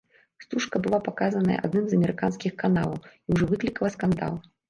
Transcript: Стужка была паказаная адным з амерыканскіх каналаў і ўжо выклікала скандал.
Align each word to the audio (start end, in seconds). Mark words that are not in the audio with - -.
Стужка 0.43 0.79
была 0.87 0.99
паказаная 1.07 1.57
адным 1.67 1.85
з 1.91 1.99
амерыканскіх 2.01 2.57
каналаў 2.63 2.97
і 3.11 3.29
ўжо 3.35 3.45
выклікала 3.51 3.89
скандал. 3.97 4.33